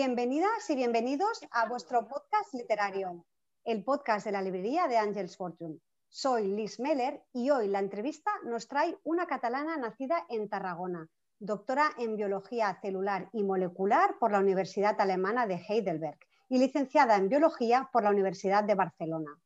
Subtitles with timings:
[0.00, 3.26] Bienvenidas y bienvenidos a vuestro podcast literario,
[3.64, 5.80] el podcast de la librería de Angels Fortune.
[6.08, 11.08] Soy Liz Meller y hoy la entrevista nos trae una catalana nacida en Tarragona,
[11.40, 17.28] doctora en biología celular y molecular por la Universidad Alemana de Heidelberg y licenciada en
[17.28, 19.36] biología por la Universidad de Barcelona.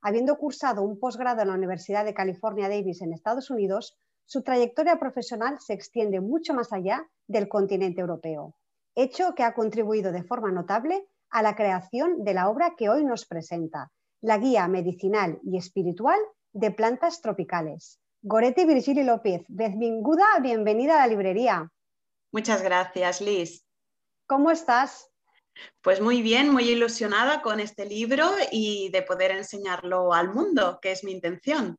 [0.00, 4.98] Habiendo cursado un posgrado en la Universidad de California Davis en Estados Unidos, su trayectoria
[4.98, 8.54] profesional se extiende mucho más allá del continente europeo
[9.02, 13.04] hecho que ha contribuido de forma notable a la creación de la obra que hoy
[13.04, 16.18] nos presenta, la Guía Medicinal y Espiritual
[16.52, 18.00] de Plantas Tropicales.
[18.22, 21.70] Goretti Virgili López, benvinguda, bienvenida a la librería.
[22.32, 23.64] Muchas gracias, Liz.
[24.26, 25.08] ¿Cómo estás?
[25.80, 30.90] Pues muy bien, muy ilusionada con este libro y de poder enseñarlo al mundo, que
[30.90, 31.76] es mi intención.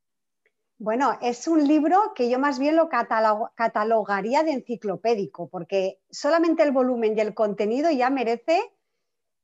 [0.82, 6.72] Bueno, es un libro que yo más bien lo catalogaría de enciclopédico, porque solamente el
[6.72, 8.62] volumen y el contenido ya merece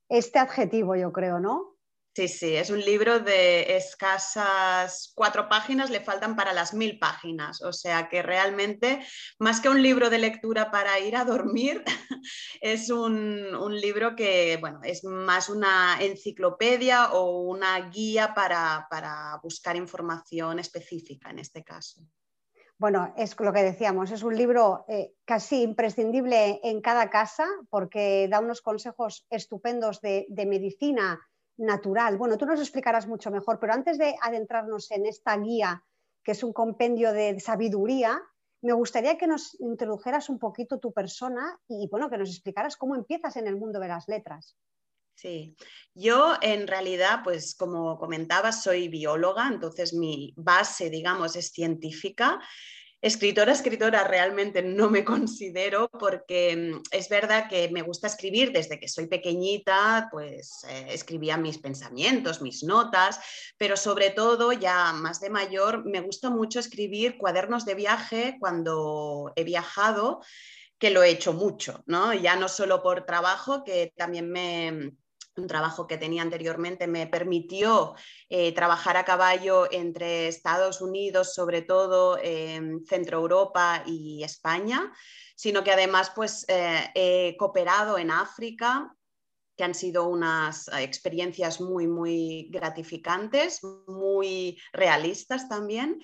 [0.07, 1.74] este adjetivo, yo creo, ¿no?
[2.15, 7.61] Sí, sí, es un libro de escasas cuatro páginas, le faltan para las mil páginas.
[7.61, 9.05] O sea que realmente,
[9.37, 11.83] más que un libro de lectura para ir a dormir,
[12.61, 18.87] es un, libro que, bueno, es más una enciclopedia o una guía para,
[19.43, 21.99] buscar información específica en este caso.
[22.77, 28.29] Bueno, es lo que decíamos, es un libro eh, casi imprescindible en cada casa porque
[28.29, 31.19] da unos consejos estupendos de, de medicina
[31.57, 32.17] natural.
[32.17, 35.83] Bueno, tú nos explicarás mucho mejor, pero antes de adentrarnos en esta guía,
[36.23, 38.21] que es un compendio de sabiduría,
[38.61, 42.95] me gustaría que nos introdujeras un poquito tu persona y bueno, que nos explicaras cómo
[42.95, 44.57] empiezas en el mundo de las letras.
[45.13, 45.55] Sí,
[45.93, 52.39] yo en realidad, pues como comentaba, soy bióloga, entonces mi base, digamos, es científica
[53.01, 58.79] Escritora, escritora realmente no me considero porque mm, es verdad que me gusta escribir desde
[58.79, 63.19] que soy pequeñita, pues eh, escribía mis pensamientos, mis notas,
[63.57, 69.31] pero sobre todo ya más de mayor me gusta mucho escribir cuadernos de viaje cuando
[69.35, 70.21] he viajado,
[70.79, 72.13] que lo he hecho mucho, ¿no?
[72.13, 74.91] Ya no solo por trabajo, que también me
[75.37, 77.95] un trabajo que tenía anteriormente me permitió
[78.29, 82.17] eh, trabajar a caballo entre Estados Unidos, sobre todo
[82.87, 84.91] Centro Europa y España,
[85.35, 88.95] sino que además pues, eh, he cooperado en África,
[89.57, 96.01] que han sido unas experiencias muy, muy gratificantes, muy realistas también.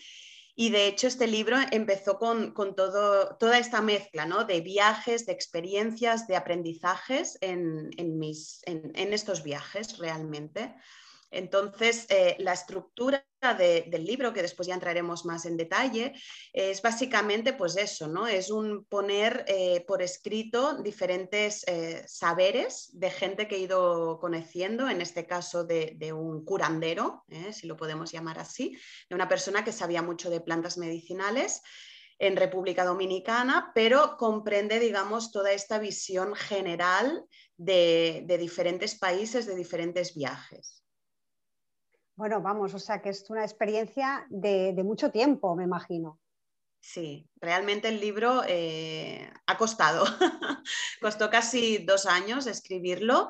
[0.62, 4.44] Y de hecho este libro empezó con, todo, toda esta mezcla ¿no?
[4.44, 7.90] de viajes, de experiencias, de aprendizajes en,
[8.20, 10.76] mis, en estos viajes realmente.
[11.32, 13.26] Entonces, eh, la estructura
[13.58, 16.14] del libro, que después ya entraremos más en detalle,
[16.54, 18.28] es básicamente pues eso, ¿no?
[18.28, 24.88] Es un poner eh, por escrito diferentes eh, saberes de gente que he ido conociendo,
[24.90, 28.78] en este caso de, un curandero, si lo podemos llamar así,
[29.10, 31.62] de una persona que sabía mucho de plantas medicinales
[32.20, 37.26] en República Dominicana, pero comprende, digamos, toda esta visión general
[37.58, 40.81] de diferentes países, de diferentes viajes.
[42.22, 46.20] Bueno, vamos, o sea que es una experiencia de, mucho tiempo, me imagino.
[46.80, 50.06] Sí, realmente el libro eh, ha costado.
[51.02, 53.28] Costó casi dos años escribirlo.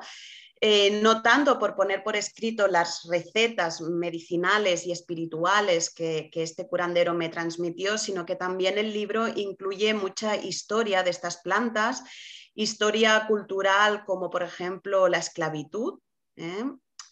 [0.60, 7.14] Eh, no tanto por poner por escrito las recetas medicinales y espirituales que, este curandero
[7.14, 12.02] me transmitió, sino que también el libro incluye mucha historia de estas plantas,
[12.54, 15.98] historia cultural como por ejemplo la esclavitud,
[16.36, 16.64] ¿eh?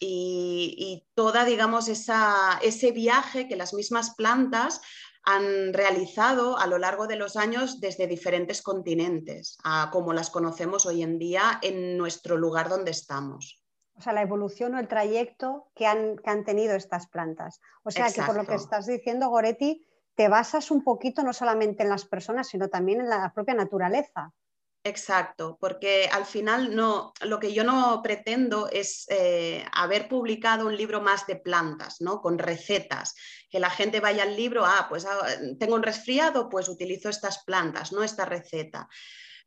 [0.03, 4.81] Y, toda, digamos, ese viaje que las mismas plantas
[5.23, 9.57] han realizado a lo largo de los años desde diferentes continentes,
[9.91, 13.63] como las conocemos hoy en día en nuestro lugar donde estamos.
[13.93, 17.61] O sea, la evolución o el trayecto que han, tenido estas plantas.
[17.83, 19.85] O sea, que por lo que estás diciendo, Goretti,
[20.15, 24.33] te basas un poquito no solamente en las personas, sino también en la propia naturaleza.
[24.83, 30.75] Exacto, porque al final no, lo que yo no pretendo es eh, haber publicado un
[30.75, 32.19] libro más de plantas, ¿no?
[32.19, 33.13] Con recetas,
[33.51, 35.19] que la gente vaya al libro, ah, pues ah,
[35.59, 38.89] tengo un resfriado, pues utilizo estas plantas, no esta receta.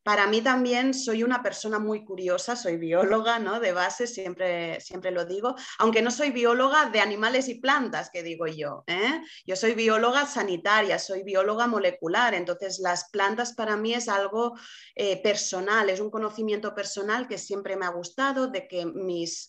[0.05, 3.59] Para mí también soy una persona muy curiosa, soy bióloga ¿no?
[3.59, 8.23] de base, siempre, siempre lo digo, aunque no soy bióloga de animales y plantas, que
[8.23, 8.85] digo yo.
[8.87, 9.23] ¿eh?
[9.47, 14.53] Yo soy bióloga sanitaria, soy bióloga molecular, entonces las plantas para mí es algo
[14.95, 19.49] eh, personal, es un conocimiento personal que siempre me ha gustado, de que mis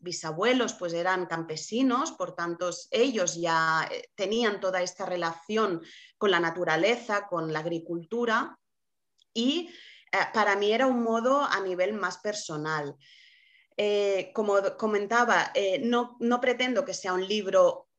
[0.00, 5.80] bisabuelos pues eran campesinos, por tanto ellos ya eh, tenían toda esta relación
[6.18, 8.59] con la naturaleza, con la agricultura
[9.34, 9.70] y
[10.32, 12.96] para mí era un modo a nivel más personal.
[14.34, 17.90] como comentaba, no, no pretendo que sea un libro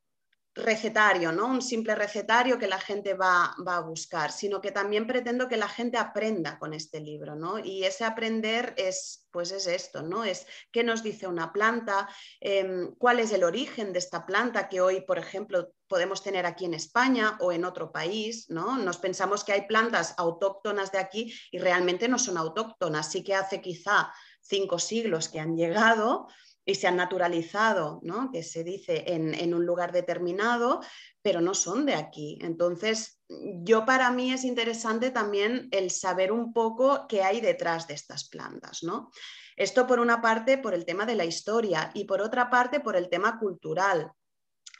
[0.53, 1.47] recetario, ¿no?
[1.47, 5.69] Un simple recetario que la gente va, a buscar, sino que también pretendo que la
[5.69, 7.59] gente aprenda con este libro, ¿no?
[7.59, 10.25] Y ese aprender es, pues es esto, ¿no?
[10.25, 12.09] Es qué nos dice una planta,
[12.41, 16.63] em, cuál es el origen de esta planta que hoy, por ejemplo, podemos tener aquí
[16.63, 18.77] en España o en otro país, ¿no?
[18.77, 23.35] Nos pensamos que hay plantas autóctonas de aquí y realmente no son autóctonas, sí que
[23.35, 24.09] hace quizá
[24.39, 26.27] cinco siglos que han llegado,
[26.63, 28.31] y se han naturalizado, ¿no?
[28.31, 30.79] que se dice en, un lugar determinado,
[31.21, 32.37] pero no son de aquí.
[32.41, 37.95] Entonces, yo para mí es interesante también el saber un poco qué hay detrás de
[37.95, 38.83] estas plantas.
[38.83, 39.09] ¿no?
[39.57, 42.95] Esto por una parte por el tema de la historia y por otra parte por
[42.95, 44.11] el tema cultural.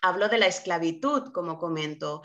[0.02, 2.22] Hablo de la esclavitud, como comento.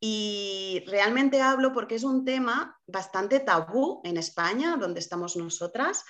[0.00, 6.04] Y realmente hablo porque es un tema bastante tabú en España, donde estamos nosotras.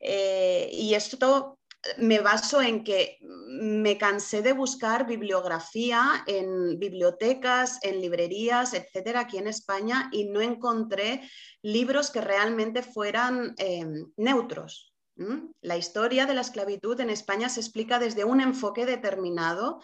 [0.00, 1.58] Eh, y esto
[1.96, 9.38] me baso en que me cansé de buscar bibliografía en bibliotecas, en librerías, etcétera, aquí
[9.38, 11.22] en España y no encontré
[11.62, 14.92] libros que realmente fueran em, neutros.
[15.62, 19.80] La historia de la esclavitud en España se explica desde un enfoque determinado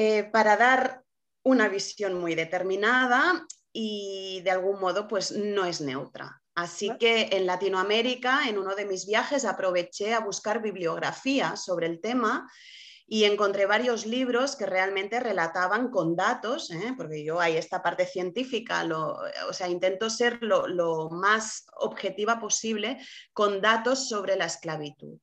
[0.00, 1.02] eh, para dar
[1.42, 6.40] una visión muy determinada y de algún modo pues no es neutra.
[6.54, 12.00] Así que en Latinoamérica, en uno de mis viajes, aproveché a buscar bibliografía sobre el
[12.00, 12.48] tema
[13.08, 16.94] y encontré varios libros que realmente relataban con datos, ¿eh?
[16.96, 18.86] porque yo hay esta parte científica,
[19.48, 25.18] o sea, intento ser lo, lo más objetiva posible con datos sobre la esclavitud.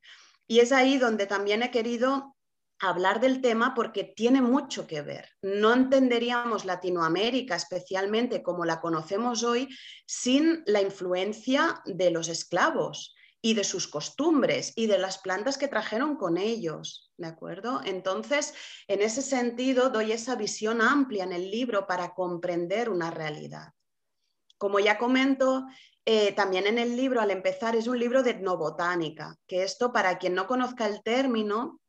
[0.48, 2.35] Y es ahí donde también he querido
[2.80, 5.30] hablar del tema porque tiene mucho que ver.
[5.42, 9.69] No entenderíamos Latinoamérica, especialmente como la conocemos hoy,
[10.06, 15.68] sin la influencia de los esclavos y de sus costumbres y de las plantas que
[15.68, 17.81] trajeron con ellos, ¿de acuerdo?
[17.86, 18.54] Entonces,
[18.88, 23.74] en ese sentido, doy esa visión amplia en el libro para comprender una realidad.
[24.57, 25.68] Como ya comento,
[26.06, 30.18] eh, también en el libro, al empezar, es un libro de etnobotánica, que esto, para
[30.18, 31.81] quien no conozca el término,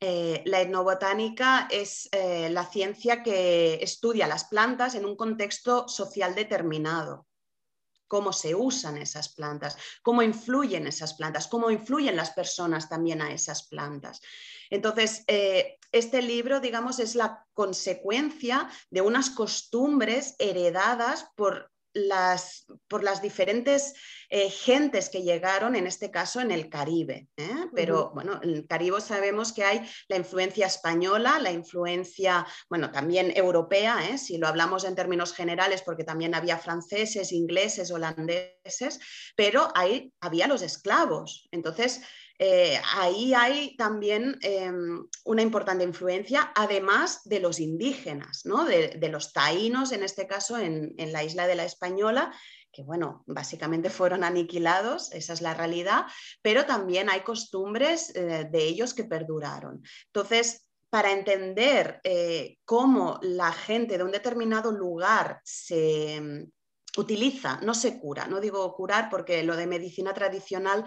[0.00, 6.34] eh, la etnobotánica es eh, la ciencia que estudia las plantas en un contexto social
[6.34, 7.26] determinado.
[8.06, 13.32] Cómo se usan esas plantas, cómo influyen esas plantas, cómo influyen las personas también a
[13.32, 14.20] esas plantas.
[14.70, 23.02] Entonces, eh, este libro, digamos, es la consecuencia de unas costumbres heredadas por las, por
[23.02, 23.94] las diferentes
[24.30, 27.28] eh, gentes que llegaron, en este caso en el Caribe.
[27.36, 27.66] ¿eh?
[27.74, 33.32] Pero bueno, en el Caribe sabemos que hay la influencia española, la influencia, bueno, también
[33.36, 34.18] europea, ¿eh?
[34.18, 39.00] si lo hablamos en términos generales, porque también había franceses, ingleses, holandeses,
[39.36, 41.48] pero ahí había los esclavos.
[41.50, 42.02] Entonces,
[42.38, 49.90] eh, ahí hay también em, una importante influencia, además de los indígenas, de, los taínos,
[49.90, 52.32] en este caso en, la isla de la Española,
[52.70, 56.06] que bueno, básicamente fueron aniquilados, esa es la realidad,
[56.40, 59.82] pero también hay costumbres eh, de ellos que perduraron.
[60.06, 66.46] Entonces, para entender eh, cómo la gente de un determinado lugar se,
[66.96, 70.84] utiliza, no se cura, no digo curar porque lo de medicina tradicional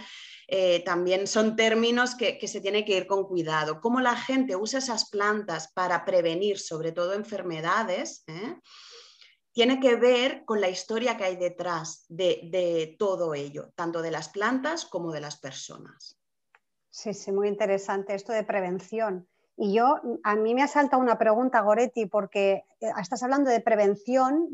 [0.47, 3.79] eh, también son términos que, se tiene que ir con cuidado.
[3.79, 8.57] Cómo la gente usa esas plantas para prevenir sobre todo enfermedades, ¿eh?
[9.53, 14.11] tiene que ver con la historia que hay detrás de, de todo ello, tanto de
[14.11, 16.17] las plantas como de las personas.
[16.89, 19.27] Sí, sí, muy interesante esto de prevención.
[19.63, 23.59] Y yo, a mí me ha saltado una pregunta, Goretti, porque eh, estás hablando de
[23.59, 24.49] prevención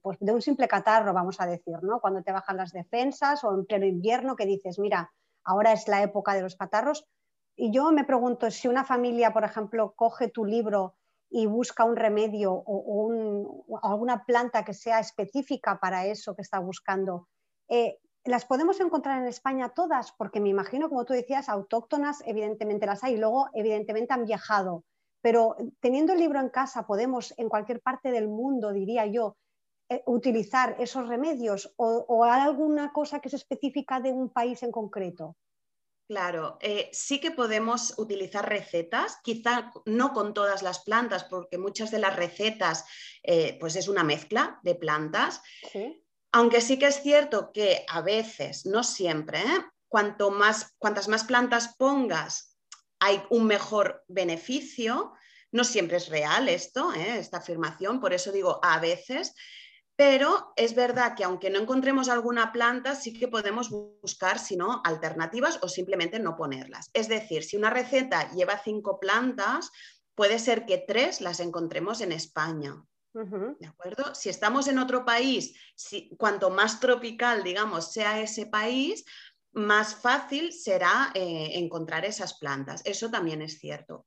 [0.00, 2.00] pues, de, un simple catarro, vamos a decir, ¿no?
[2.00, 5.12] Cuando te bajan las defensas o en pleno invierno que dices, mira,
[5.44, 7.04] ahora es la época de los catarros.
[7.56, 10.94] Y yo me pregunto si una familia, por ejemplo, coge tu libro
[11.28, 13.12] y busca un remedio o,
[13.82, 17.28] alguna planta que sea específica para eso que está buscando,
[17.68, 20.12] eh, ¿Las podemos encontrar en España todas?
[20.12, 24.84] Porque me imagino, como tú decías, autóctonas evidentemente las hay, y luego evidentemente han viajado,
[25.22, 29.38] pero teniendo el libro en casa podemos en cualquier parte del mundo, diría yo,
[29.88, 34.72] eh, utilizar esos remedios o, hay alguna cosa que es específica de un país en
[34.72, 35.34] concreto.
[36.06, 41.90] Claro, eh, sí que podemos utilizar recetas, quizá no con todas las plantas, porque muchas
[41.90, 42.84] de las recetas
[43.22, 45.40] eh, pues es una mezcla de plantas.
[45.72, 46.04] ¿Sí?
[46.32, 49.64] Aunque sí que es cierto que a veces, no siempre, ¿eh?
[49.88, 52.56] Cuanto más, cuantas más plantas pongas,
[53.00, 55.14] hay un mejor beneficio.
[55.50, 57.18] No siempre es real esto, ¿eh?
[57.18, 59.34] esta afirmación, por eso digo a veces,
[59.98, 64.80] Pero es verdad que aunque no encontremos alguna planta, sí que podemos buscar, si no,
[64.84, 66.88] alternativas o simplemente no ponerlas.
[66.92, 69.72] Es decir, si una receta lleva cinco plantas,
[70.14, 72.80] puede ser que tres las encontremos en España.
[73.12, 74.14] ¿De acuerdo?
[74.14, 79.04] Si estamos en otro país, si, cuanto más tropical, digamos, sea ese país,
[79.52, 82.82] más fácil será eh, encontrar esas plantas.
[82.84, 84.06] Eso también es cierto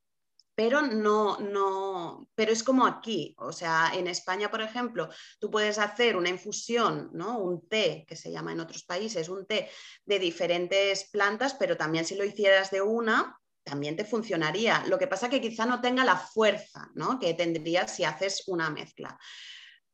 [0.61, 5.79] pero no, no, pero es como aquí, o sea, en España, por ejemplo, tú puedes
[5.79, 7.39] hacer una infusión, ¿no?
[7.39, 9.69] Un té, que se llama en otros países, un té
[10.05, 14.83] de diferentes plantas, pero también si lo hicieras de una, también te funcionaría.
[14.87, 17.19] Lo que pasa que quizá no tenga la fuerza, ¿no?
[17.19, 19.17] Que tendrías si haces una mezcla.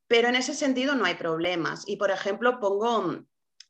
[0.08, 1.84] Pero en ese sentido no hay problemas.
[1.88, 3.24] Y, por ejemplo, pongo,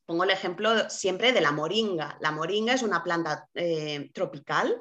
[0.06, 2.18] pongo el ejemplo siempre de la moringa.
[2.22, 4.80] La moringa es una planta eh, tropical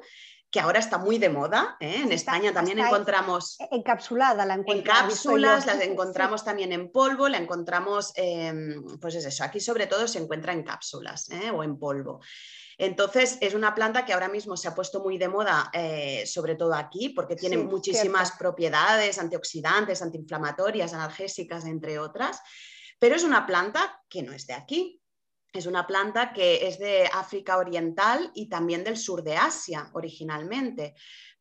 [0.49, 1.77] que ahora está muy de moda.
[1.79, 2.01] ¿eh?
[2.03, 3.57] En España también encontramos...
[3.71, 8.13] Encapsulada la En cápsulas, las encontramos también en polvo, la encontramos,
[9.01, 11.51] pues es eso, aquí sobre todo se encuentra en cápsulas ¿eh?
[11.51, 12.21] o en polvo.
[12.77, 16.55] Entonces, es una planta que ahora mismo se ha puesto muy de moda, eh, sobre
[16.55, 22.39] todo aquí, porque tiene muchísimas propiedades antioxidantes, antiinflamatorias, analgésicas, entre otras,
[22.99, 25.01] pero es una planta que no es de aquí.
[25.51, 30.93] Es una planta que es de África Oriental y también del sur de Asia originalmente,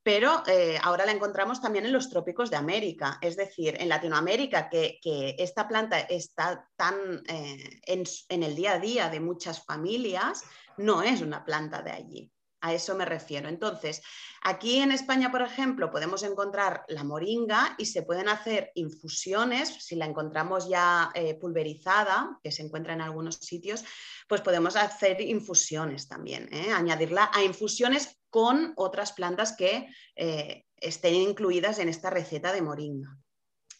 [0.07, 4.71] pero eh, ahora la encontramos también en los trópicos de América, es decir, en Latinoamérica,
[4.71, 5.01] que,
[5.37, 10.45] esta planta está tan eh, en, el día a día de muchas familias,
[10.77, 12.33] no es una planta de allí.
[12.61, 13.49] A eso me refiero.
[13.49, 14.01] Entonces,
[14.45, 19.97] aquí en España, por ejemplo, podemos encontrar la moringa y se pueden hacer infusiones, si
[19.97, 23.85] la encontramos ya eh, pulverizada, que se encuentra en algunos sitios,
[24.29, 31.79] pues podemos hacer infusiones también, añadirla a infusiones con otras plantas que eh, estén incluidas
[31.79, 33.17] en esta receta de moringa.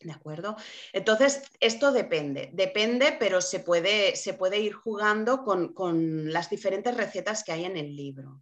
[0.01, 0.57] ¿De acuerdo?
[0.95, 6.97] Entonces, esto depende, depende, pero se puede, se puede ir jugando con, con las diferentes
[6.97, 8.41] recetas que hay en el libro.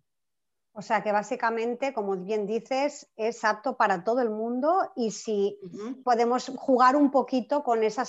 [0.72, 5.58] O sea que básicamente, como bien dices, es apto para todo el mundo y si
[6.04, 8.04] podemos jugar un poquito con esa,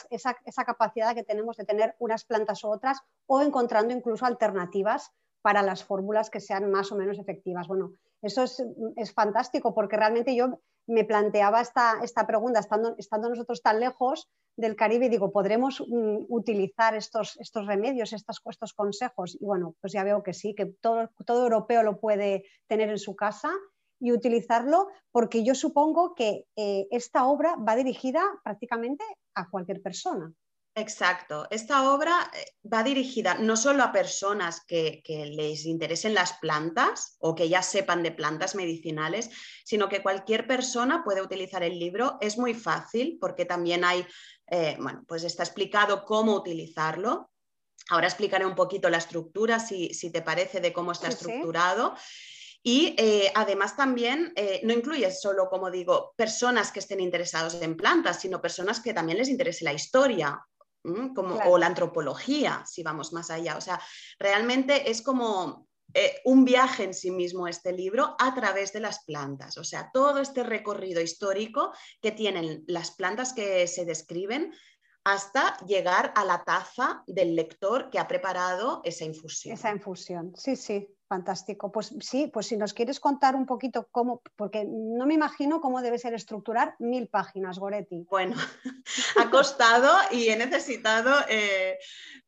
[0.64, 5.12] capacidad que tenemos de tener unas plantas u otras o encontrando incluso alternativas
[5.46, 7.68] para las fórmulas que sean más o menos efectivas.
[7.68, 13.80] Bueno, eso es, fantástico porque realmente yo me planteaba esta, esta pregunta estando, nosotros tan
[13.80, 18.40] lejos del Caribe, digo, ¿podremos mm, utilizar estos, estos remedios, estos,
[18.76, 19.38] consejos?
[19.40, 22.98] Y bueno, pues ya veo que sí, que todo, todo europeo lo puede tener en
[22.98, 23.52] su casa
[24.00, 29.04] y utilizarlo, porque yo supongo que eh, esta obra va dirigida prácticamente
[29.36, 30.34] a cualquier persona.
[30.78, 31.48] Exacto.
[31.50, 37.34] Esta obra eh, va dirigida no solo a personas que, les interesen las plantas o
[37.34, 39.30] que ya sepan de plantas medicinales,
[39.64, 42.18] sino que cualquier persona puede utilizar el libro.
[42.20, 44.06] Es muy fácil porque también hay,
[44.48, 47.32] eh, bueno, pues está explicado cómo utilizarlo.
[47.90, 51.96] Ahora explicaré un poquito la estructura, si, te parece, de cómo está estructurado.
[52.62, 58.20] Y eh, además también no incluye solo, como digo, personas que estén interesados en plantas,
[58.20, 60.44] sino personas que también les interese la historia
[61.16, 63.58] como, o la antropología, si vamos más allá.
[63.58, 63.82] O sea,
[64.20, 69.04] realmente es como eh, un viaje en sí mismo este libro a través de las
[69.06, 69.58] plantas.
[69.58, 74.54] O sea, todo este recorrido histórico que tienen las plantas que se describen
[75.06, 79.54] hasta llegar a la taza del lector que ha preparado esa infusión.
[79.54, 80.95] Esa infusión, sí, sí.
[81.08, 81.72] Fantástico.
[81.72, 85.82] Pues sí, pues si nos quieres contar un poquito cómo, porque no me imagino cómo
[85.84, 88.08] debe ser estructurar mil páginas, Goretti.
[88.10, 88.36] Bueno,
[89.20, 91.78] ha costado y he necesitado, eh,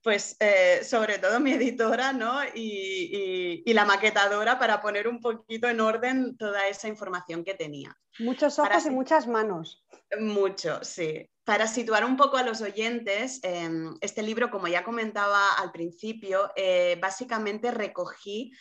[0.03, 2.39] pues eh, sobre todo mi editora ¿no?
[2.53, 7.96] y, la maquetadora para poner un poquito en orden toda esa información que tenía.
[8.17, 9.86] Muchos ojos y muchas manos.
[10.19, 11.29] Mucho, sí.
[11.48, 16.51] Para situar un poco a los oyentes, em, este libro, como ya comentaba al principio,
[16.58, 18.51] eh, básicamente recogí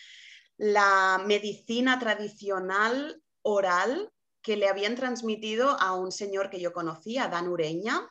[0.56, 7.48] la medicina tradicional oral que le habían transmitido a un señor que yo conocía, Dan
[7.48, 8.08] Ureña,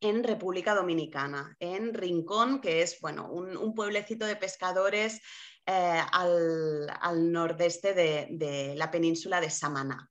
[0.00, 5.20] en República Dominicana, en Rincón, que es bueno, un, pueblecito de pescadores
[5.66, 10.10] eh, al, nordeste de, la península de Samaná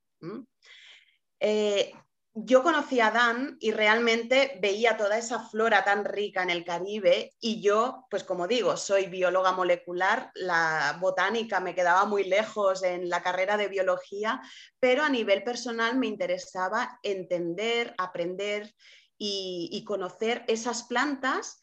[2.38, 7.32] yo conocí a Dan y realmente veía toda esa flora tan rica en el Caribe
[7.40, 13.08] y yo, pues como digo, soy bióloga molecular, la botánica me quedaba muy lejos en
[13.08, 14.42] la carrera de biología,
[14.78, 18.74] pero a nivel personal me interesaba entender, aprender
[19.16, 21.58] y, conocer esas plantas,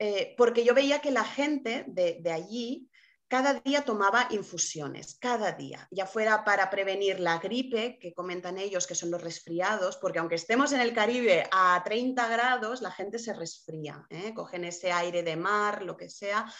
[0.00, 2.87] eh, porque yo veía que la gente de, allí
[3.28, 8.86] cada día tomaba infusiones, cada día, ya fuera para prevenir la gripe, que comentan ellos
[8.86, 13.18] que son los resfriados, porque aunque estemos en el Caribe a 30 grados, la gente
[13.18, 14.32] se resfría, ¿eh?
[14.34, 16.50] cogen ese aire de mar, lo que sea,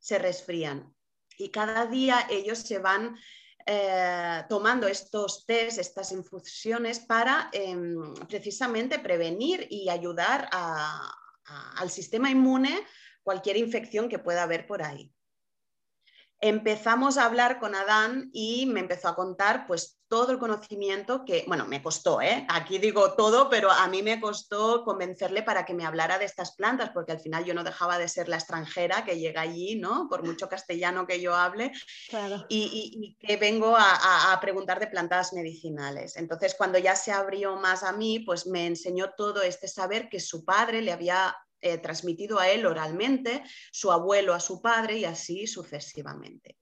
[0.00, 0.92] se resfrían.
[1.38, 3.16] Y cada día ellos se van
[3.64, 12.84] eh, tomando estos test, estas infusiones para em, precisamente prevenir y ayudar al sistema inmune
[13.22, 15.15] cualquier infección que pueda haber por ahí
[16.40, 21.44] empezamos a hablar con Adán y me empezó a contar pues todo el conocimiento que,
[21.48, 22.46] bueno, me costó, ¿eh?
[22.48, 26.54] aquí digo todo, pero a mí me costó convencerle para que me hablara de estas
[26.54, 30.06] plantas, porque al final yo no dejaba de ser la extranjera que llega allí, ¿no?
[30.08, 31.72] Por mucho castellano que yo hable,
[32.48, 36.16] y, que vengo a, a preguntar de plantas medicinales.
[36.16, 40.20] Entonces, cuando ya se abrió más a mí, pues me enseñó todo este saber que
[40.20, 45.04] su padre le había eh, transmitido a él oralmente, su abuelo a su padre y
[45.04, 46.56] así sucesivamente.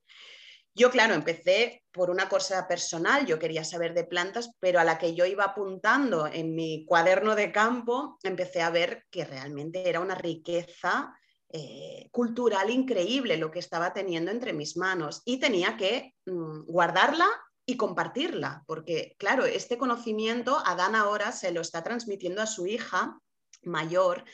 [0.77, 4.99] Yo, claro, empecé por una cosa personal, yo quería saber de plantas, pero a la
[4.99, 10.01] que yo iba apuntando en mi cuaderno de campo, empecé a ver que realmente era
[10.01, 11.15] una riqueza
[11.49, 17.29] eh, cultural increíble lo que estaba teniendo entre mis manos y tenía que mm, guardarla
[17.65, 23.21] y compartirla, porque, claro, este conocimiento Adán ahora se lo está transmitiendo a su hija
[23.63, 24.25] mayor,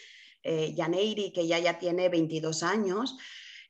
[0.43, 0.75] eh,
[1.35, 3.17] que ya, ya tiene 22 años,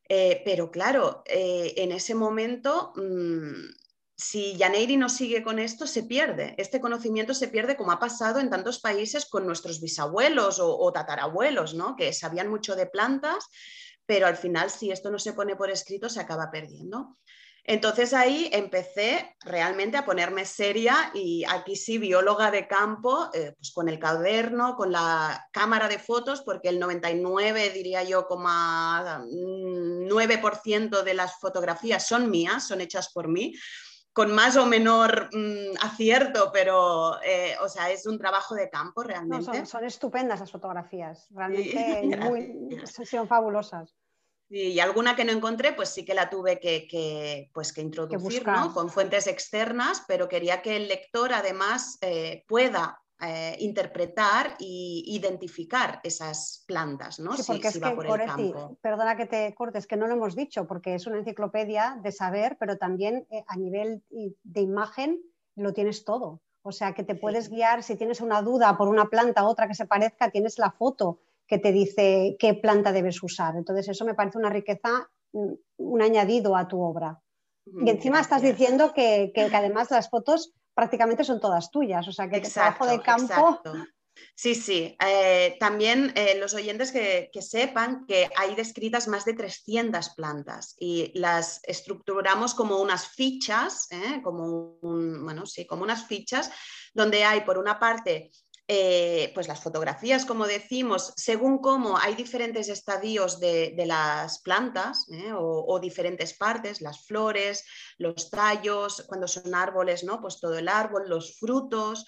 [0.08, 3.70] eh, pero claro, eh, en ese momento, mm,
[4.16, 6.54] si Yaneiri no sigue con esto, se pierde.
[6.58, 10.92] Este conocimiento se pierde como ha pasado en tantos países con nuestros bisabuelos o, o
[10.92, 11.96] tatarabuelos, ¿no?
[11.96, 13.46] que sabían mucho de plantas,
[14.04, 17.16] pero al final si esto no se pone por escrito se acaba perdiendo.
[17.70, 23.70] Entonces ahí empecé realmente a ponerme seria y aquí sí, bióloga de campo, eh, pues
[23.70, 31.14] con el cuaderno, con la cámara de fotos, porque el 99, diría yo, 9% de
[31.14, 33.54] las fotografías son mías, son hechas por mí
[34.12, 39.04] con más o menor mm, acierto, pero eh, o sea, es un trabajo de campo
[39.04, 39.64] realmente.
[39.64, 42.18] son, estupendas las fotografías, realmente
[43.06, 43.94] son fabulosas.
[44.52, 48.90] Y alguna que no encontré, pues sí que la tuve que, pues que introducir con
[48.90, 56.64] fuentes externas, pero quería que el lector además eh, pueda eh, interpretar e identificar esas
[56.66, 57.36] plantas, ¿no?
[57.36, 60.96] Sí, porque es que, por perdona que te cortes, que no lo hemos dicho, porque
[60.96, 65.22] es una enciclopedia de saber, pero también eh, a nivel de imagen
[65.54, 66.40] lo tienes todo.
[66.62, 69.74] O sea, que te puedes guiar, si tienes una duda por una planta, otra que
[69.74, 73.56] se parezca, tienes la foto que te dice qué planta debes usar.
[73.56, 77.20] Entonces, eso me parece una riqueza, mm, un añadido a tu obra.
[77.66, 82.36] Y encima estás diciendo que, además las fotos prácticamente son todas tuyas, o sea que
[82.36, 83.60] el trabajo de campo...
[84.34, 84.96] Sí, sí.
[85.04, 91.10] Eh, también eh, los oyentes que, sepan que hay descritas más de 300 plantas y
[91.18, 94.20] las estructuramos como unas fichas, ¿eh?
[94.22, 96.50] como, bueno, sí, como unas fichas
[96.92, 98.30] donde hay por una parte
[98.72, 105.32] eh, pues las fotografías, como decimos, según cómo hay diferentes estadios de, las plantas ¿eh?
[105.36, 107.64] o, diferentes partes, las flores,
[107.98, 110.20] los tallos, cuando son árboles, ¿no?
[110.20, 112.06] pues todo el árbol, los frutos,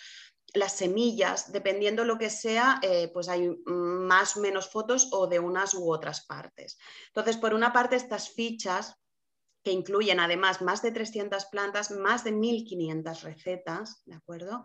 [0.54, 5.40] las semillas, dependiendo lo que sea, eh, pues hay más o menos fotos o de
[5.40, 6.78] unas u otras partes.
[7.08, 8.94] Entonces, por una parte, estas fichas
[9.64, 14.64] que incluyen además más de 300 plantas, más de 1500 recetas, ¿de acuerdo?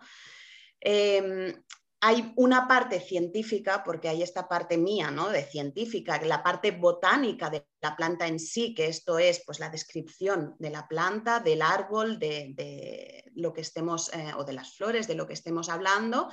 [0.80, 1.54] Em,
[2.00, 5.30] hay una parte científica, porque hay esta parte mía, ¿no?
[5.30, 9.70] De científica, la parte botánica de la planta en sí, que esto es pues la
[9.70, 15.08] descripción de la planta, del árbol, de, lo que estemos, eh, o de las flores,
[15.08, 16.30] de lo que estemos hablando.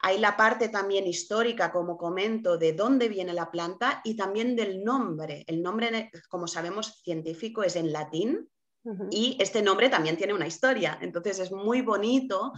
[0.00, 4.84] Hay la parte también histórica, como comento, de dónde viene la planta y también del
[4.84, 5.44] nombre.
[5.46, 8.48] El nombre, como sabemos, científico es en latín,
[9.10, 10.98] y este nombre también tiene una historia.
[11.00, 12.52] Entonces es muy bonito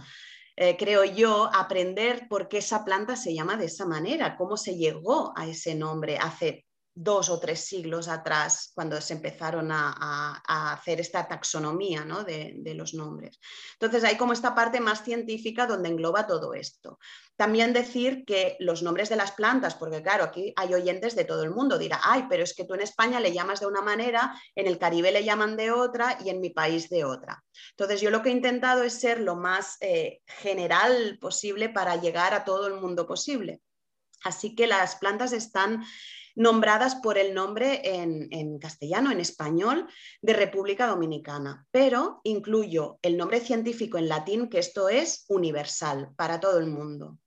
[0.55, 4.75] eh, creo yo, aprender por qué esa planta se llama de esa manera, cómo se
[4.75, 6.65] llegó a ese nombre hace
[6.97, 10.41] dos o tres siglos atrás, cuando se empezaron a,
[10.73, 13.39] hacer esta taxonomía de, los nombres.
[13.73, 16.97] Entonces hay como esta parte más científica donde engloba todo esto.
[17.35, 21.43] También decir que los nombres de las plantas, porque claro, aquí hay oyentes de todo
[21.43, 24.33] el mundo, dirá, ay, pero es que tú en España le llamas de una manera,
[24.55, 27.43] en el Caribe le llaman de otra y en mi país de otra.
[27.71, 32.33] Entonces yo lo que he intentado es ser lo más eh, general posible para llegar
[32.33, 33.59] a todo el mundo posible.
[34.23, 35.83] Así que las plantas están
[36.35, 39.87] nombradas por el nombre en, castellano, en español,
[40.21, 46.39] de República Dominicana, pero incluyo el nombre científico en latín, que esto es universal para
[46.39, 47.17] todo el mundo.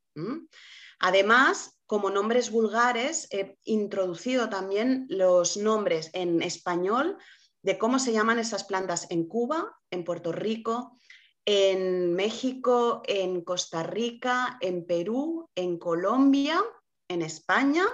[1.01, 7.17] Además, como nombres vulgares, he introducido también los nombres en español
[7.63, 10.99] de cómo se llaman esas plantas en Cuba, en Puerto Rico,
[11.45, 16.63] en México, en Costa Rica, en Perú, en Colombia,
[17.09, 17.87] en España,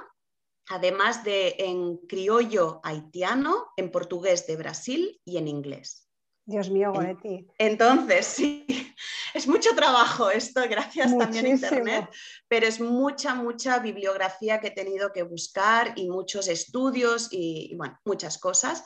[0.69, 6.09] además de en criollo haitiano, en portugués de Brasil y en inglés.
[6.47, 7.47] Dios mío, Goretti.
[7.59, 8.67] Entonces, sí,
[9.35, 12.11] es mucho trabajo esto, gracias también a Internet,
[12.49, 17.99] pero es mucha, mucha bibliografía que he tenido que buscar y muchos estudios y, bueno,
[18.05, 18.85] muchas cosas.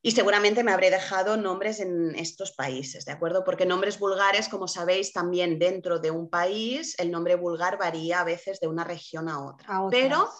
[0.00, 3.42] Y seguramente me habré dejado nombres en estos países, ¿de acuerdo?
[3.42, 8.24] Porque nombres vulgares, como sabéis, también dentro de un país, el nombre vulgar varía a
[8.24, 9.82] veces de una región a otra.
[9.90, 10.30] Pero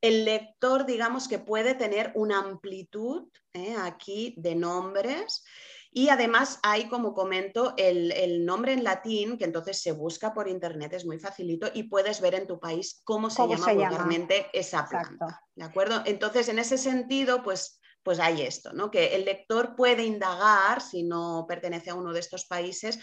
[0.00, 3.76] el lector, digamos que puede tener una amplitud ¿eh?
[3.78, 5.44] aquí de nombres.
[5.90, 10.92] Y además hay, como comento, el, nombre en latín, que entonces se busca por internet,
[10.92, 15.42] es muy facilito, y puedes ver en tu país cómo se llama vulgarmente esa planta.
[15.54, 16.02] ¿De acuerdo?
[16.04, 18.90] Entonces, en ese sentido, pues pues hay esto, ¿no?
[18.90, 22.98] que el lector puede indagar, si no pertenece a uno de estos países,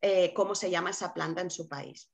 [0.00, 2.13] eh, cómo se llama esa planta en su país.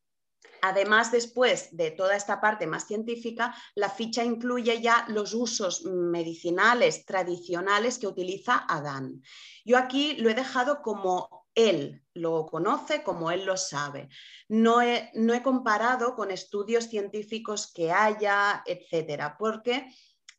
[0.63, 7.07] Además, después de toda esta parte más científica, la ficha incluye ya los usos medicinales
[7.07, 9.23] tradicionales que utiliza Adán.
[9.65, 14.09] Yo aquí lo he dejado como él lo conoce, como él lo sabe.
[14.49, 19.89] No he, no he comparado con estudios científicos que haya, etcétera, porque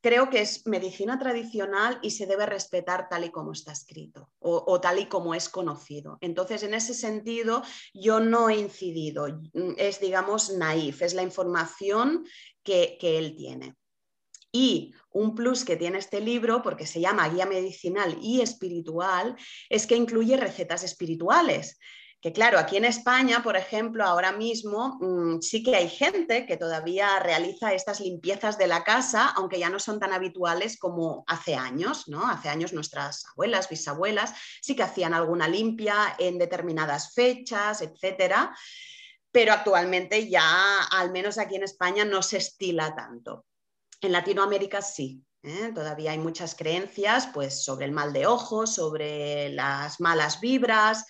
[0.01, 4.81] creo que es medicina tradicional y se debe respetar tal y como está escrito o,
[4.81, 6.17] tal y como es conocido.
[6.21, 9.27] Entonces, en ese sentido, yo no he incidido,
[9.77, 12.25] es, digamos, naif, es la información
[12.63, 13.75] que, que él tiene.
[14.51, 19.37] Y un plus que tiene este libro, porque se llama Guía Medicinal y Espiritual,
[19.69, 21.77] es que incluye recetas espirituales
[22.21, 26.55] que claro, aquí en España, por ejemplo, ahora mismo mm, sí que hay gente que
[26.55, 31.55] todavía realiza estas limpiezas de la casa, aunque ya no son tan habituales como hace
[31.55, 32.27] años, ¿no?
[32.27, 38.55] Hace años nuestras abuelas, bisabuelas, sí que hacían alguna limpia en determinadas fechas, etcétera,
[39.31, 43.45] pero actualmente ya, al menos aquí en España, no se estila tanto.
[43.99, 45.71] En Latinoamérica sí, ¿eh?
[45.73, 51.07] Todavía hay muchas creencias pues, sobre el mal de ojos, sobre las malas vibras,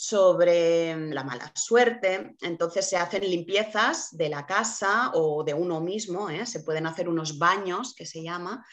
[0.00, 2.34] sobre la mala suerte.
[2.40, 6.46] Entonces se hacen limpiezas de la casa o de uno mismo, ¿eh?
[6.46, 8.64] se pueden hacer unos baños, que se llama,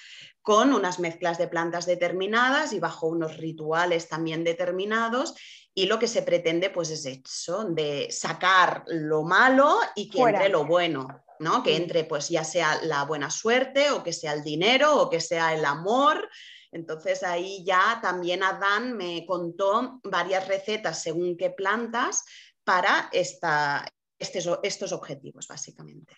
[0.41, 5.35] con unas mezclas de plantas determinadas y bajo unos rituales también determinados.
[5.73, 10.47] Y lo que se pretende pues es eso, de sacar lo malo y que entre
[10.47, 11.09] lo bueno.
[11.39, 11.61] ¿no?
[11.61, 15.19] Que entre pues ya sea la buena suerte o que sea el dinero o que
[15.19, 16.29] sea el amor,
[16.77, 22.23] entonces ahí ya también Adán me contó varias recetas según qué plantas
[22.63, 23.85] para esta,
[24.19, 26.15] estos objetivos, básicamente.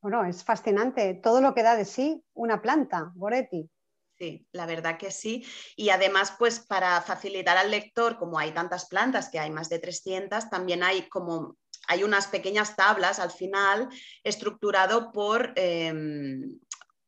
[0.00, 3.70] Bueno, es fascinante todo lo que da de sí una planta, Boretti.
[4.18, 5.46] Sí, la verdad que sí.
[5.76, 9.78] Y además, pues para facilitar al lector, como hay tantas plantas, que hay más de
[9.78, 11.56] 300, también hay como
[11.88, 13.88] hay unas pequeñas tablas al final
[14.22, 16.60] estructurado por em,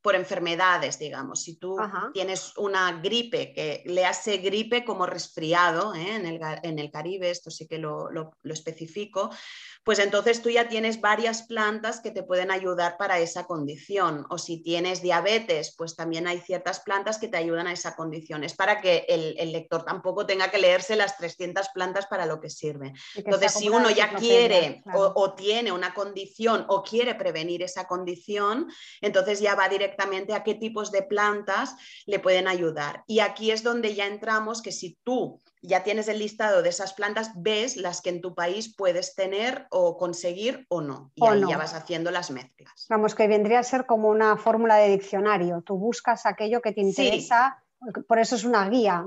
[0.04, 1.40] por enfermedades, digamos.
[1.40, 1.78] Si tú
[2.12, 6.16] tienes una gripe, que le hace gripe como resfriado, ¿eh?
[6.16, 9.30] en, el, Caribe, esto sí que lo, lo, especifico,
[9.82, 14.26] pues entonces tú ya tienes varias plantas que te pueden ayudar para esa condición.
[14.28, 18.44] O si tienes diabetes, pues también hay ciertas plantas que te ayudan a esa condición.
[18.44, 22.50] Es para que el, lector tampoco tenga que leerse las 300 plantas para lo que
[22.50, 22.92] sirve.
[23.14, 29.40] Entonces, si uno ya quiere o, tiene una condición o quiere prevenir esa condición, entonces
[29.40, 29.93] ya va directamente
[30.34, 31.76] a qué tipos de plantas
[32.06, 33.04] le pueden ayudar.
[33.06, 36.92] Y aquí es donde ya entramos que si tú ya tienes el listado de esas
[36.92, 41.10] plantas, ves las que en tu país puedes tener o conseguir o no.
[41.14, 42.86] Y ahí ya vas haciendo las mezclas.
[42.88, 45.62] Vamos, que vendría a ser como una fórmula de diccionario.
[45.64, 47.63] Tú buscas aquello que te interesa
[48.06, 49.04] por eso es una guía.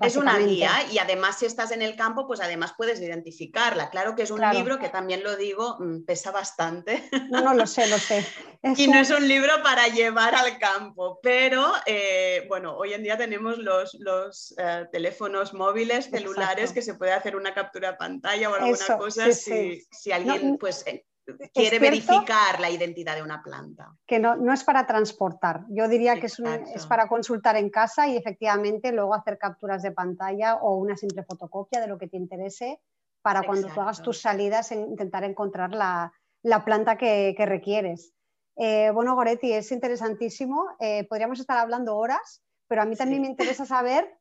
[0.00, 3.90] Es una guía y además si estás en el campo, pues además puedes identificarla.
[3.90, 7.08] Claro que es un libro que también lo digo, mm, pesa bastante.
[7.30, 8.24] No, no, lo sé, lo sé.
[8.76, 13.16] y no es un libro para llevar al campo, pero eh, bueno, hoy en día
[13.16, 18.50] tenemos los, los eh, teléfonos móviles, celulares, que se puede hacer una captura de pantalla
[18.50, 21.04] o alguna cosa si, si, alguien pues eh,
[21.52, 23.94] quiere verificar la identidad de una planta.
[24.06, 26.38] Que no, no es para transportar, yo diría que es,
[26.74, 31.24] es, para consultar en casa y efectivamente luego hacer capturas de pantalla o una simple
[31.24, 32.80] fotocopia de lo que te interese
[33.22, 36.12] para cuando tú hagas tus salidas intentar encontrar la,
[36.42, 38.14] la planta que, que requieres.
[38.56, 43.28] Eh, bueno, Goretti, es interesantísimo, eh, podríamos estar hablando horas, pero a mí también me
[43.28, 44.17] interesa saber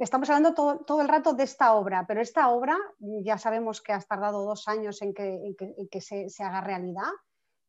[0.00, 4.06] estamos hablando todo, el rato de esta obra, pero esta obra ya sabemos que has
[4.06, 7.10] tardado dos años en que, se, haga realidad.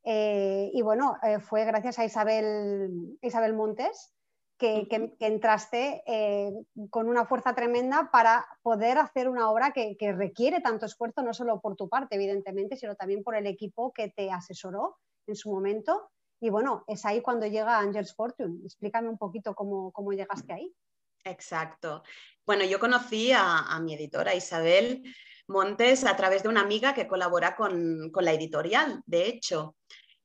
[0.03, 4.13] Eh, y bueno, eh, fue gracias a Isabel, Isabel Montes,
[4.59, 6.51] que, entraste eh,
[6.89, 11.61] con una fuerza tremenda para poder hacer una obra que, requiere tanto esfuerzo, no solo
[11.61, 16.11] por tu parte, evidentemente, sino también por el equipo que te asesoró en su momento.
[16.41, 18.65] Y bueno, es ahí cuando llega Angels Fortune.
[18.65, 20.75] Explícame un poquito cómo, llegaste ahí.
[21.23, 22.03] Exacto.
[22.45, 25.03] Bueno, yo conocí a, mi editora Isabel
[25.47, 29.75] Montes a través de una amiga que colabora con, la editorial, de hecho.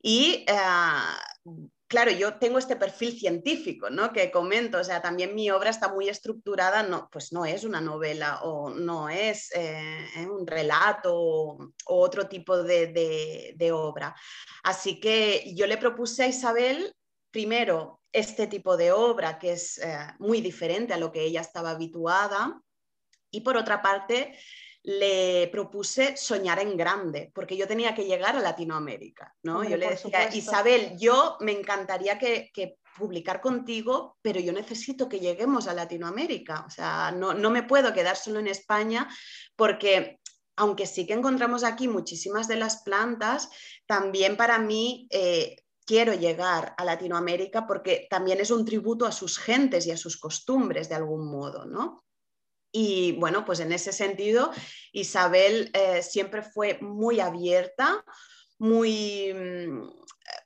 [0.01, 0.55] Y eh,
[1.87, 4.13] claro, yo tengo este perfil científico, ¿no?
[4.13, 7.81] Que comento, o sea, también mi obra está muy estructurada, no, pues no es una
[7.81, 14.15] novela o no es eh, eh, un relato o, otro tipo de, obra.
[14.63, 16.95] Así que yo le propuse a Isabel,
[17.31, 21.71] primero, este tipo de obra que es eh, muy diferente a lo que ella estaba
[21.71, 22.63] habituada.
[23.31, 24.39] Y por otra parte,
[24.85, 29.65] le propuse soñar en grande, porque yo tenía que llegar a Latinoamérica, ¿no?
[29.65, 35.67] yo le decía, Isabel, yo me encantaría que, publicar contigo, pero yo necesito que lleguemos
[35.67, 39.09] a Latinoamérica, o sea, no, me puedo quedar solo en España
[39.57, 40.21] porque
[40.55, 43.51] aunque sí que encontramos aquí muchísimas de las plantas,
[43.87, 49.39] también para mí eh, quiero llegar a Latinoamérica porque también es un tributo a sus
[49.39, 52.05] gentes y a sus costumbres de algún modo, ¿no?
[52.73, 54.51] Y bueno, pues en ese sentido,
[54.93, 58.05] Isabel eh, siempre fue muy abierta,
[58.59, 59.91] muy, mm,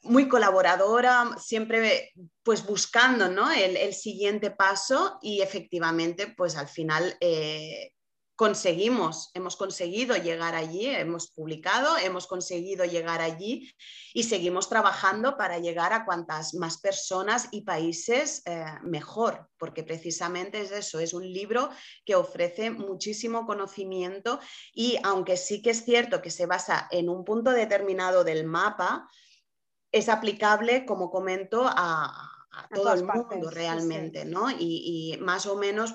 [0.03, 3.51] muy colaboradora, siempre pues buscando ¿no?
[3.51, 7.93] el, siguiente paso y efectivamente pues al final eh,
[8.39, 13.69] conseguimos, hemos conseguido llegar allí, hemos publicado, hemos conseguido llegar allí
[14.15, 20.61] y seguimos trabajando para llegar a cuantas más personas y países eh, mejor, porque precisamente
[20.61, 21.71] es eso, es un libro
[22.05, 24.39] que ofrece muchísimo conocimiento
[24.73, 29.09] y aunque sí que es cierto que se basa en un punto determinado del mapa,
[29.91, 32.31] es aplicable, como comento, a,
[32.73, 34.51] todo el mundo realmente, ¿no?
[34.51, 35.95] Y, y, más o menos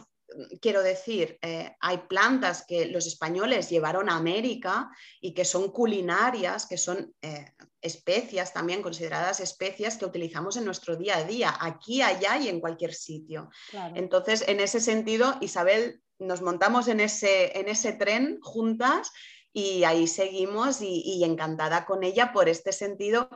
[0.61, 4.89] quiero decir, eh, hay plantas que los españoles llevaron a América
[5.21, 10.95] y que son culinarias, que son eh, especias también consideradas especias que utilizamos en nuestro
[10.95, 13.49] día a día, aquí, allá y en cualquier sitio.
[13.95, 19.11] Entonces, en ese sentido, Isabel, nos montamos en ese, en ese tren juntas
[19.51, 23.29] y ahí seguimos y encantada con ella por este sentido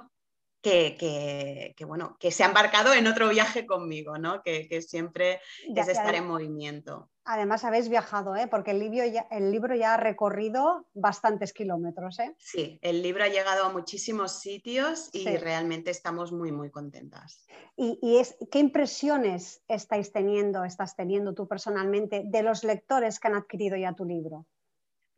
[0.62, 4.42] que, bueno, que se ha embarcado en otro viaje conmigo, ¿no?
[4.42, 5.40] que, siempre
[5.76, 7.10] es estar en movimiento.
[7.26, 8.48] Además habéis viajado, ¿eh?
[8.48, 12.20] porque el libro, ya, el libro ya ha recorrido bastantes kilómetros.
[12.20, 12.34] ¿eh?
[12.38, 17.46] Sí, el libro ha llegado a muchísimos sitios y realmente estamos muy, muy contentas.
[17.76, 23.28] ¿Y, y es, qué impresiones estáis teniendo, estás teniendo tú personalmente de los lectores que
[23.28, 24.46] han adquirido ya tu libro?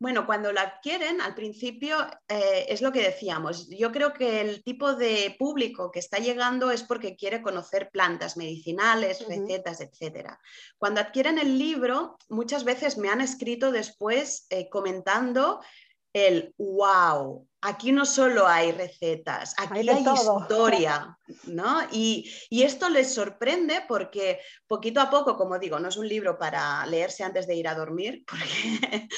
[0.00, 3.68] Bueno, cuando la adquieren, al principio eh, es lo que decíamos.
[3.68, 8.38] Yo creo que el tipo de público que está llegando es porque quiere conocer plantas
[8.38, 10.38] medicinales, recetas, etc.
[10.78, 15.60] Cuando adquieren el libro, muchas veces me han escrito después eh, comentando
[16.14, 21.80] el wow, aquí no solo hay recetas, aquí hay, historia, ¿no?
[21.92, 26.84] Y, esto les sorprende porque poquito a poco, como digo, no es un libro para
[26.86, 29.08] leerse antes de ir a dormir, porque,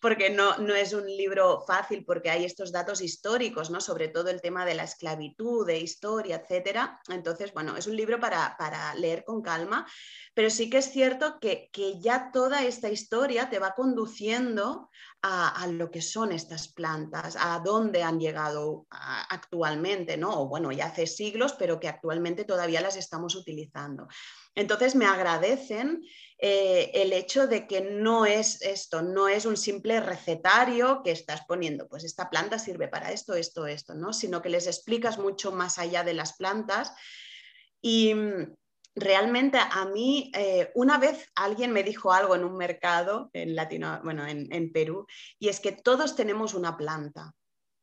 [0.00, 3.80] porque no, no, es un libro fácil, porque hay estos datos históricos, ¿no?
[3.80, 7.00] Sobre todo el tema de la esclavitud, de historia, etcétera.
[7.08, 9.86] Entonces, bueno, es un libro para, para leer con calma,
[10.34, 14.90] pero sí que es cierto que, que ya toda esta historia te va conduciendo
[15.28, 20.42] a, lo que son estas plantas, a dónde han llegado actualmente, ¿no?
[20.42, 24.06] O bueno, ya hace siglos, pero que actualmente todavía las estamos utilizando.
[24.54, 26.02] Entonces me agradecen
[26.38, 31.44] eh, el hecho de que no es esto, no es un simple recetario que estás
[31.46, 34.12] poniendo, pues esta planta sirve para esto, esto, esto, ¿no?
[34.12, 36.92] Sino que les explicas mucho más allá de las plantas.
[37.82, 38.14] Y
[38.96, 44.00] realmente a mí, eh, una vez alguien me dijo algo en un mercado en Latino,
[44.02, 45.06] bueno, en Perú,
[45.38, 47.32] y es que todos tenemos una planta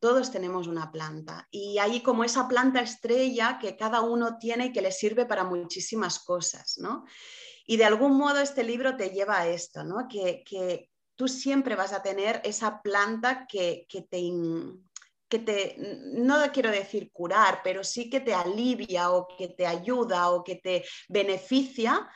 [0.03, 4.73] todos tenemos una planta y hay como esa planta estrella que cada uno tiene y
[4.73, 7.05] que le sirve para muchísimas cosas, ¿no?
[7.65, 10.09] Y de algún modo este libro te lleva a esto, ¿no?
[10.09, 14.19] Que, tú siempre vas a tener esa planta que, que te,
[15.33, 15.75] que te,
[16.13, 20.57] no quiero decir curar, pero sí que te alivia o que te ayuda o que
[20.57, 22.07] te beneficia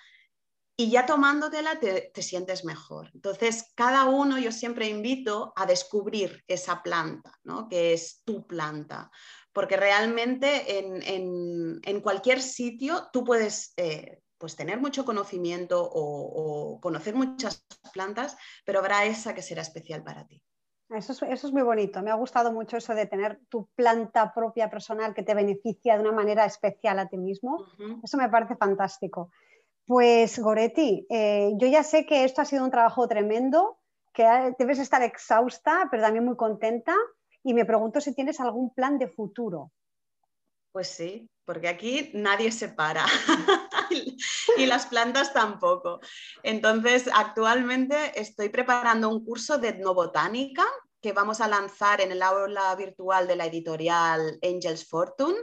[0.78, 3.10] y ya tomándotela te, te, sientes mejor.
[3.16, 7.68] Entonces, cada uno yo siempre invito a descubrir esa planta, ¿no?
[7.68, 9.10] que es tu planta,
[9.52, 17.66] porque realmente en, cualquier sitio tú puedes eh, pues tener mucho conocimiento o, conocer muchas
[17.92, 20.44] plantas, pero habrá esa que será especial para ti.
[20.90, 22.02] Eso es, eso es, muy bonito.
[22.02, 26.02] Me ha gustado mucho eso de tener tu planta propia personal que te beneficia de
[26.02, 27.66] una manera especial a ti mismo.
[28.02, 29.30] Eso me parece fantástico.
[29.86, 33.80] Pues Goretti, eh, yo ya sé que esto ha sido un trabajo tremendo,
[34.14, 36.96] que debes estar exhausta, pero también muy contenta.
[37.44, 39.72] Y me pregunto si tienes algún plan de futuro.
[40.72, 43.06] Pues sí, porque aquí nadie se para
[44.58, 46.00] y las plantas tampoco.
[46.44, 50.66] Entonces, actualmente estoy preparando un curso de etnobotánica
[51.02, 55.38] que vamos a lanzar en el aula virtual de la editorial Angels Fortune.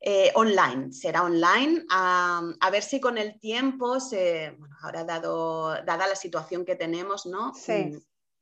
[0.00, 6.06] Eh, online, será online, a, ver si con el tiempo, se, bueno, ahora dado, dada
[6.06, 7.52] la situación que tenemos, ¿no?
[7.52, 7.98] Sí.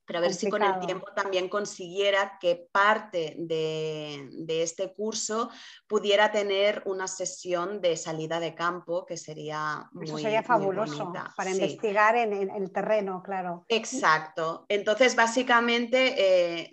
[0.07, 5.51] Pero a ver si con el tiempo también consiguiera que parte de, este curso
[5.87, 11.51] pudiera tener una sesión de salida de campo que sería muy Eso sería fabuloso para
[11.51, 13.65] investigar en, el terreno, claro.
[13.69, 14.65] Exacto.
[14.69, 16.71] Entonces, básicamente eh,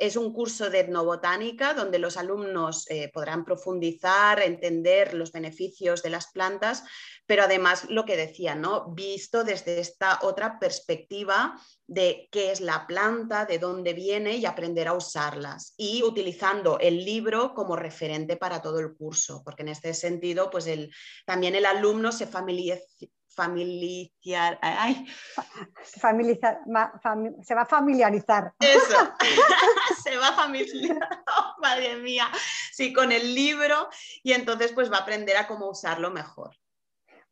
[0.00, 6.10] es un curso de etnobotánica donde los alumnos eh, podrán profundizar, entender los beneficios de
[6.10, 6.84] las plantas,
[7.32, 8.90] pero además lo que decía, ¿no?
[8.90, 14.86] Visto desde esta otra perspectiva de qué es la planta, de dónde viene y aprender
[14.86, 15.72] a usarlas.
[15.78, 20.66] Y utilizando el libro como referente para todo el curso, porque en este sentido, pues
[20.66, 22.84] el, también el alumno se familiariza
[23.34, 24.36] familiar, se
[27.54, 28.52] va a familiarizar.
[28.60, 29.14] Eso,
[30.04, 30.98] se va a familiarizar,
[31.62, 32.30] madre mía,
[32.72, 33.88] sí, con el libro
[34.22, 36.54] y entonces pues va a aprender a cómo usarlo mejor.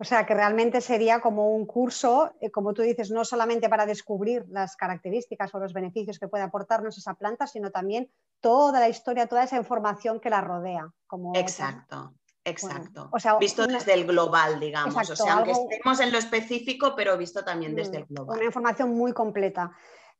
[0.00, 3.84] O sea, que realmente sería como un curso, eh, como tú dices, no solamente para
[3.84, 8.10] descubrir las características o los beneficios que puede aportarnos esa planta, sino también
[8.40, 10.90] toda la historia, toda esa información que la rodea.
[11.06, 12.14] Como Exacto.
[12.42, 13.10] Exacto.
[13.38, 15.10] visto desde el global, digamos.
[15.10, 18.38] o sea, aunque estemos en lo específico, pero visto también desde el global.
[18.38, 19.70] Una información muy completa.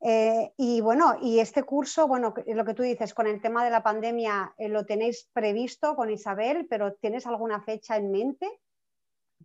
[0.03, 3.71] Eh, y bueno, y este curso, bueno, lo que tú dices, con el tema de
[3.71, 8.47] la pandemia, eh, ¿lo tenéis previsto con Isabel, pero tienes alguna fecha en mente?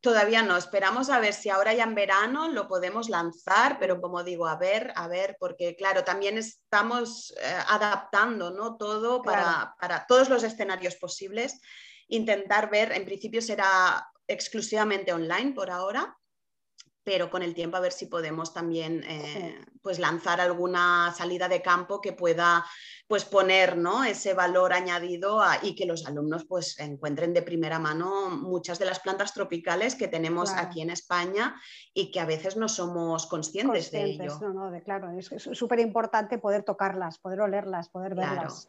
[0.05, 4.23] Todavía no, esperamos a ver si ahora ya en verano lo podemos lanzar, pero como
[4.23, 8.77] digo, a ver, a ver, porque claro, también estamos eh, adaptando ¿no?
[8.77, 11.59] todo para, para, todos los escenarios posibles,
[12.07, 16.15] intentar ver, en principio será exclusivamente online por ahora,
[17.05, 21.61] pero con el tiempo a ver si podemos también eh, pues lanzar alguna salida de
[21.61, 22.65] campo que pueda
[23.07, 24.03] pues poner ¿no?
[24.03, 28.99] ese valor añadido y que los alumnos pues encuentren de primera mano muchas de las
[28.99, 31.55] plantas tropicales que tenemos aquí en España
[31.93, 34.39] y que a veces no somos conscientes, de ello.
[34.83, 38.67] claro, es súper importante poder tocarlas, poder olerlas, poder verlas.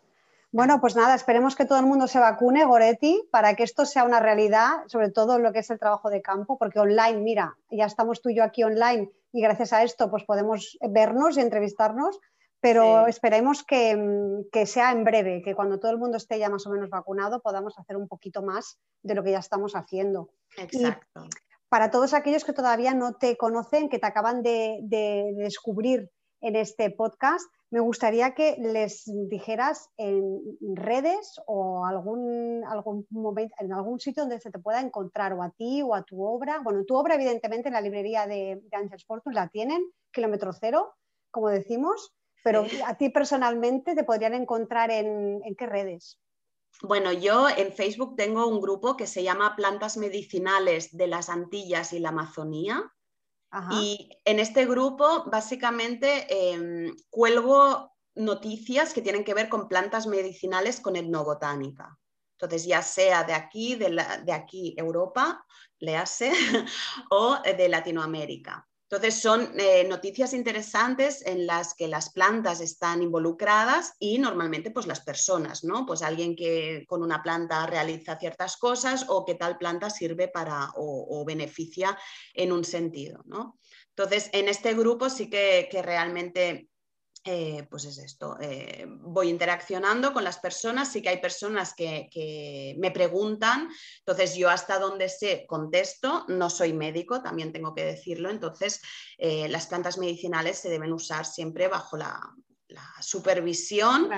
[0.53, 4.05] Bueno, pues nada, esperemos que todo el mundo se vacune, Goretti, para que esto sea
[4.05, 7.85] una realidad, sobre todo lo que es el trabajo de campo, porque online, mira, ya
[7.87, 12.19] estamos tú y yo aquí online y gracias a esto pues podemos vernos y entrevistarnos,
[12.61, 16.67] pero esperemos que, que, sea en breve, que cuando todo el mundo esté ya más
[16.67, 20.31] o menos vacunado podamos hacer un poquito más de lo que ya estamos haciendo.
[20.57, 21.29] Exacto.
[21.69, 26.11] para todos aquellos que todavía no te conocen, que te acaban de, de descubrir
[26.47, 30.41] en este podcast, me gustaría que les dijeras en
[30.77, 35.51] redes o algún, algún momento, en algún sitio donde se te pueda encontrar o a
[35.51, 36.61] ti o a tu obra.
[36.63, 40.95] Bueno, tu obra evidentemente en la librería de, de Fortune la tienen, kilómetro cero,
[41.33, 46.21] como decimos, pero a ti personalmente te podrían encontrar en, en qué redes.
[46.83, 51.93] Bueno, yo en Facebook tengo un grupo que se llama Plantas Medicinales de las Antillas
[51.93, 52.93] y la Amazonía.
[53.71, 60.81] Y en este grupo básicamente em, cuelgo noticias que tienen que ver con plantas medicinales
[60.81, 61.99] con etnobotánica.
[62.33, 65.45] Entonces, ya sea de aquí, de, de aquí Europa,
[65.79, 65.97] le
[67.11, 68.67] o de Latinoamérica.
[68.89, 74.87] Entonces son eh, noticias interesantes en las que las plantas están involucradas y normalmente pues
[74.87, 75.85] las personas, ¿no?
[75.85, 80.71] Pues alguien que con una planta realiza ciertas cosas o que tal planta sirve para
[80.77, 81.99] o, beneficia
[82.33, 83.59] en un sentido, ¿no?
[83.89, 86.69] Entonces en este grupo sí que, que realmente
[87.29, 92.77] eh, pues es esto, eh, voy interaccionando con las personas, sí que hay personas que,
[92.79, 98.31] me preguntan, entonces yo hasta donde sé contesto, no soy médico, también tengo que decirlo,
[98.31, 98.81] entonces
[99.19, 102.21] eh, las plantas medicinales se deben usar siempre bajo la,
[103.01, 104.11] supervisión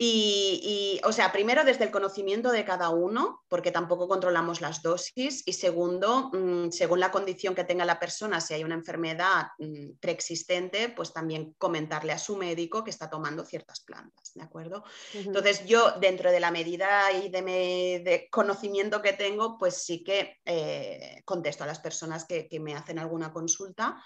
[0.00, 5.42] y, o sea, primero desde el conocimiento de cada uno, porque tampoco controlamos las dosis,
[5.44, 9.98] y segundo, mm, según la condición que tenga la persona, si hay una enfermedad mm,
[9.98, 14.84] preexistente, pues también comentarle a su médico que está tomando ciertas plantas, ¿de acuerdo?
[15.14, 21.22] Entonces yo, dentro de la medida y de, conocimiento que tengo, pues sí que eh,
[21.24, 24.02] contesto a las personas que, me hacen alguna consulta.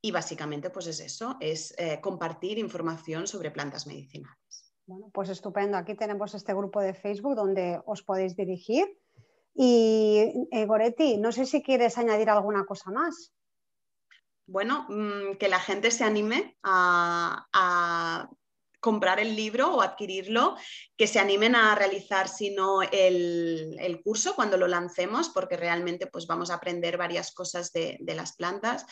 [0.00, 4.41] Y básicamente, pues es eso, es eh, compartir información sobre plantas medicinales.
[4.86, 5.76] Bueno, pues estupendo.
[5.76, 8.98] Aquí tenemos este grupo de Facebook donde os podéis dirigir.
[9.54, 13.32] Y eh, Goretti, no sé si quieres añadir alguna cosa más.
[14.46, 18.28] Bueno, mm, que la gente se anime a,
[18.80, 20.56] comprar el libro o adquirirlo,
[20.96, 26.26] que se animen a realizar, sino el, el, curso cuando lo lancemos, porque realmente pues,
[26.26, 28.84] vamos a aprender varias cosas de las plantas.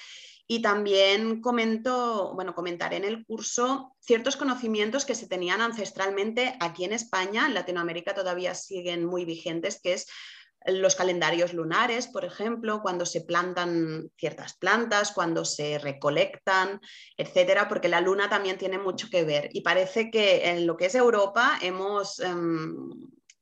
[0.53, 6.83] Y también comento, bueno, comentaré en el curso ciertos conocimientos que se tenían ancestralmente aquí
[6.83, 10.09] en España, en Latinoamérica todavía siguen muy vigentes, que es
[10.67, 16.81] los calendarios lunares, por ejemplo, cuando se plantan ciertas plantas, cuando se recolectan,
[17.17, 19.51] etcétera, porque la luna también tiene mucho que ver.
[19.53, 22.91] Y parece que en lo que es Europa hemos em,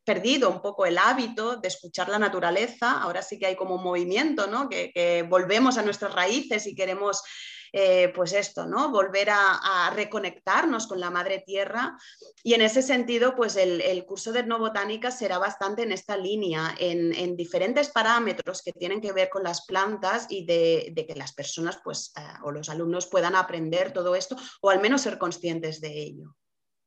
[0.09, 3.03] perdido un poco el hábito de escuchar la naturaleza.
[3.03, 4.67] Ahora sí que hay como un movimiento, ¿no?
[4.71, 7.23] que, volvemos a nuestras raíces y queremos
[7.75, 8.91] eh, pues esto, ¿no?
[8.91, 11.95] Volver a, reconectarnos con la madre tierra.
[12.43, 17.37] Y en ese sentido, pues el, curso de etnobotánica será bastante en esta línea, en,
[17.37, 22.15] diferentes parámetros que tienen que ver con las plantas y de, que las personas pues,
[22.17, 26.35] eh, o los alumnos puedan aprender todo esto o al menos ser conscientes de ello.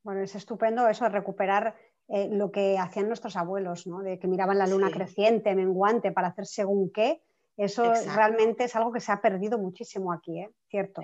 [0.03, 1.75] Bueno, es estupendo eso, recuperar
[2.07, 3.99] eh, lo que hacían nuestros abuelos, ¿no?
[3.99, 7.21] de que miraban la luna creciente, menguante, para hacer según qué,
[7.57, 10.49] eso realmente es algo que se ha perdido muchísimo aquí, ¿eh?
[10.69, 11.01] Cierto.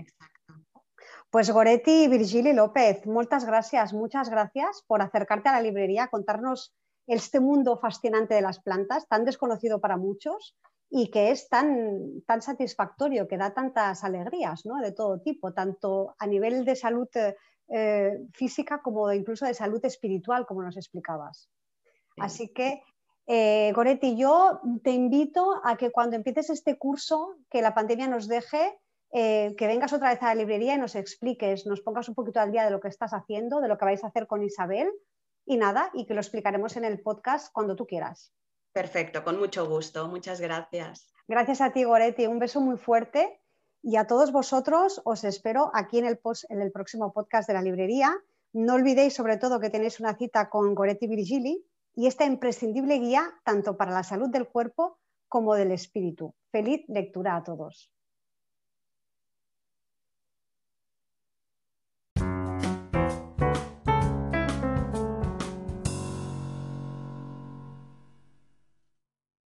[1.30, 6.74] Pues Goretti y Virgili López, muchas gracias, muchas gracias por acercarte a la librería, contarnos
[7.06, 10.58] este mundo fascinante de las plantas, tan desconocido para muchos
[10.90, 14.78] y que es tan, tan satisfactorio, que da tantas alegrías ¿no?
[14.82, 17.10] de todo tipo, tanto a nivel de salud
[17.70, 21.50] eh, física como incluso de salud espiritual, como nos explicabas.
[22.18, 22.82] Así que
[23.28, 28.28] eh, Goretti, yo te invito a que cuando empieces este curso, que la pandemia nos
[28.28, 28.80] deje,
[29.12, 32.40] eh, que vengas otra vez a la librería y nos expliques, nos pongas un poquito
[32.40, 34.90] al día de lo que estás haciendo, de lo que vais a hacer con Isabel
[35.46, 38.34] y nada, y que lo explicaremos en el podcast cuando tú quieras.
[38.72, 40.08] Perfecto, con mucho gusto.
[40.08, 41.14] Muchas gracias.
[41.28, 42.28] Gracias a ti, Goretti.
[42.28, 43.42] Un beso muy fuerte
[43.82, 46.20] y a todos vosotros os espero aquí en el,
[46.50, 48.16] en el próximo podcast de la librería.
[48.54, 51.66] No olvidéis sobre todo que tenéis una cita con Goretti Virgili
[51.96, 56.34] y esta imprescindible guía tanto para la salud del cuerpo como del espíritu.
[56.52, 57.92] Feliz lectura a todos.